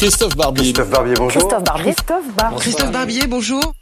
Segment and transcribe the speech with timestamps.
[0.00, 0.72] Christophe Barbier.
[0.72, 1.42] Christophe Barbier, bonjour.
[1.42, 1.92] Christophe Barbier.
[1.92, 2.58] Christophe Barbier.
[2.58, 3.74] Christophe Barbier, bonjour.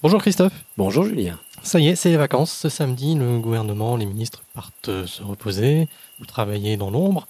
[0.00, 0.52] Bonjour Christophe.
[0.76, 1.40] Bonjour Julien.
[1.64, 2.52] Ça y est, c'est les vacances.
[2.52, 5.88] Ce samedi, le gouvernement, les ministres partent se reposer
[6.20, 7.26] ou travailler dans l'ombre.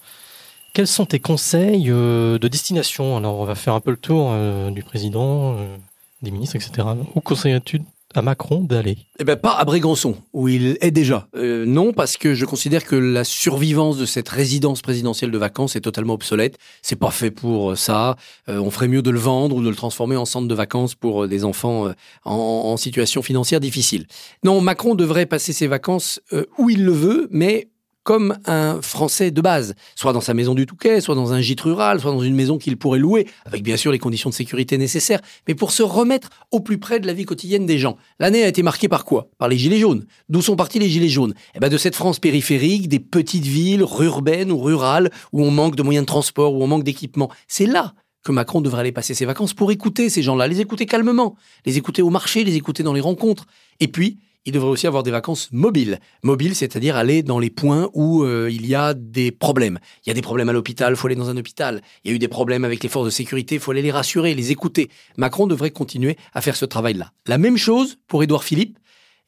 [0.73, 3.17] Quels sont tes conseils euh, de destination?
[3.17, 5.75] Alors, on va faire un peu le tour euh, du président, euh,
[6.21, 6.87] des ministres, etc.
[7.15, 7.81] Où conseillerais-tu
[8.17, 11.27] à Macron d'aller Eh ben pas à Brégançon, où il est déjà.
[11.35, 15.75] Euh, non, parce que je considère que la survivance de cette résidence présidentielle de vacances
[15.75, 16.57] est totalement obsolète.
[16.81, 18.15] C'est pas fait pour ça.
[18.49, 20.95] Euh, on ferait mieux de le vendre ou de le transformer en centre de vacances
[20.95, 21.93] pour euh, des enfants euh,
[22.25, 24.07] en, situation financière difficile.
[24.43, 27.67] Non, Macron devrait passer ses vacances euh, où il le veut, mais
[28.03, 31.61] comme un Français de base, soit dans sa maison du Touquet, soit dans un gîte
[31.61, 34.77] rural, soit dans une maison qu'il pourrait louer, avec bien sûr les conditions de sécurité
[34.77, 37.97] nécessaires, mais pour se remettre au plus près de la vie quotidienne des gens.
[38.19, 39.29] L'année a été marquée par quoi?
[39.37, 40.05] Par les gilets jaunes.
[40.29, 41.33] D'où sont partis les gilets jaunes?
[41.55, 45.75] Eh ben de cette France périphérique, des petites villes urbaines ou rurales, où on manque
[45.75, 47.31] de moyens de transport, où on manque d'équipement.
[47.47, 47.93] C'est là
[48.23, 51.77] que Macron devrait aller passer ses vacances pour écouter ces gens-là, les écouter calmement, les
[51.77, 53.45] écouter au marché, les écouter dans les rencontres.
[53.79, 55.99] Et puis, il devrait aussi avoir des vacances mobiles.
[56.21, 59.79] Mobiles, c'est-à-dire aller dans les points où euh, il y a des problèmes.
[60.05, 61.81] Il y a des problèmes à l'hôpital, faut aller dans un hôpital.
[62.03, 64.33] Il y a eu des problèmes avec les forces de sécurité, faut aller les rassurer,
[64.33, 64.89] les écouter.
[65.17, 67.11] Macron devrait continuer à faire ce travail-là.
[67.27, 68.77] La même chose pour Édouard Philippe,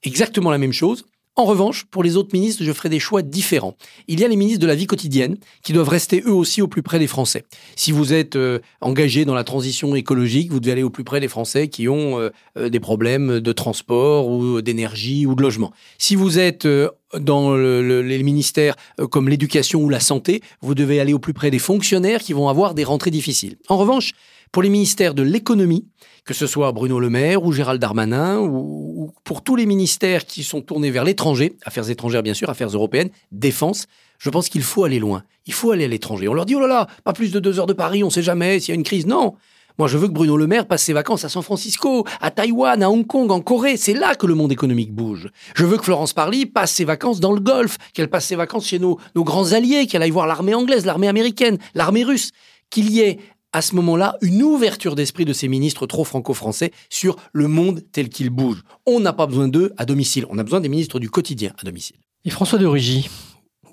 [0.04, 1.06] exactement la même chose.
[1.38, 3.76] En revanche, pour les autres ministres, je ferai des choix différents.
[4.08, 6.70] Il y a les ministres de la vie quotidienne qui doivent rester eux aussi au
[6.70, 7.44] plus près des Français.
[7.76, 11.20] Si vous êtes euh, engagé dans la transition écologique, vous devez aller au plus près
[11.20, 15.74] des Français qui ont euh, euh, des problèmes de transport ou d'énergie ou de logement.
[15.98, 16.66] Si vous êtes
[17.14, 18.76] dans le, le, les ministères
[19.12, 22.48] comme l'éducation ou la santé, vous devez aller au plus près des fonctionnaires qui vont
[22.48, 23.58] avoir des rentrées difficiles.
[23.68, 24.14] En revanche,
[24.56, 25.86] pour les ministères de l'économie,
[26.24, 30.26] que ce soit Bruno Le Maire ou Gérald Darmanin, ou, ou pour tous les ministères
[30.26, 33.86] qui sont tournés vers l'étranger, affaires étrangères bien sûr, affaires européennes, défense,
[34.18, 35.24] je pense qu'il faut aller loin.
[35.46, 36.30] Il faut aller à l'étranger.
[36.30, 38.22] On leur dit, oh là là, pas plus de deux heures de Paris, on sait
[38.22, 39.06] jamais s'il y a une crise.
[39.06, 39.34] Non.
[39.78, 42.82] Moi, je veux que Bruno Le Maire passe ses vacances à San Francisco, à Taïwan,
[42.82, 43.76] à Hong Kong, en Corée.
[43.76, 45.28] C'est là que le monde économique bouge.
[45.54, 48.68] Je veux que Florence Parly passe ses vacances dans le Golfe, qu'elle passe ses vacances
[48.68, 52.32] chez nos, nos grands alliés, qu'elle aille voir l'armée anglaise, l'armée américaine, l'armée russe.
[52.70, 53.20] Qu'il y ait
[53.56, 58.10] à ce moment-là une ouverture d'esprit de ces ministres trop franco-français sur le monde tel
[58.10, 58.62] qu'il bouge.
[58.86, 61.64] On n'a pas besoin d'eux à domicile, on a besoin des ministres du quotidien à
[61.64, 61.96] domicile.
[62.26, 63.10] Et François de Rugy,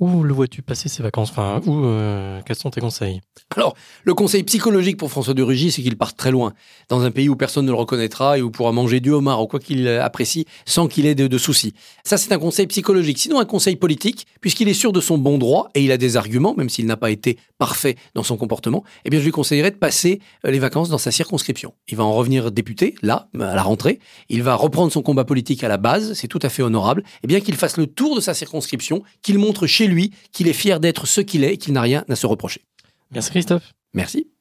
[0.00, 1.30] où le vois-tu passer ses vacances?
[1.30, 3.20] Enfin, où, euh, quels sont tes conseils?
[3.56, 6.53] Alors, le conseil psychologique pour François de Rugy, c'est qu'il parte très loin,
[6.88, 9.47] dans un pays où personne ne le reconnaîtra et où pourra manger du homard ou
[9.47, 11.75] quoi qu'il apprécie sans qu'il ait de, soucis.
[12.04, 13.19] Ça, c'est un conseil psychologique.
[13.19, 16.16] Sinon, un conseil politique, puisqu'il est sûr de son bon droit et il a des
[16.16, 19.70] arguments, même s'il n'a pas été parfait dans son comportement, eh bien, je lui conseillerais
[19.70, 21.75] de passer euh, les vacances dans sa circonscription.
[21.88, 23.98] Il va en revenir député, là, à la rentrée.
[24.28, 27.04] Il va reprendre son combat politique à la base, c'est tout à fait honorable.
[27.22, 30.53] Eh bien, qu'il fasse le tour de sa circonscription, qu'il montre chez lui qu'il est
[30.53, 32.62] fier d'être ce qu'il est et qu'il n'a rien à se reprocher.
[33.10, 33.72] Merci Christophe.
[33.94, 34.31] Merci.